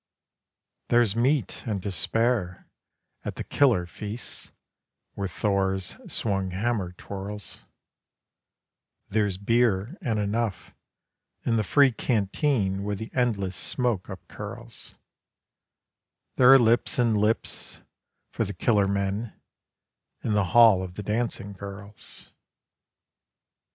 [0.87, 2.67] There's meat and to spare,
[3.23, 4.51] at the Killer Feasts
[5.13, 7.65] where Thor's swung hammer twirls;
[9.09, 10.73] There's beer and enough,
[11.45, 14.95] in the Free Canteen where the Endless Smoke upcurls;
[16.35, 17.81] There are lips and lips,
[18.31, 19.33] for the Killer Men,
[20.23, 22.31] in the Hall of the Dancing Girls.